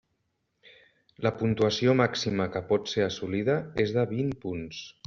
La 1.27 1.33
puntuació 1.41 1.95
màxima 2.01 2.49
que 2.57 2.65
pot 2.73 2.93
ser 2.95 3.07
assolida 3.11 3.61
és 3.87 3.97
de 4.01 4.11
vint 4.17 4.39
punts. 4.49 4.87